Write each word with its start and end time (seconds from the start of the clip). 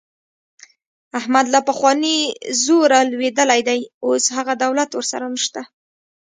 احمد 1.19 1.45
له 1.53 1.59
هغه 1.61 1.65
پخواني 1.69 2.17
زوره 2.63 2.99
لوېدلی 3.11 3.61
دی. 3.67 3.79
اوس 4.05 4.25
هغه 4.37 4.53
دولت 4.63 4.89
ورسره 4.93 5.25
نشته. 5.35 5.61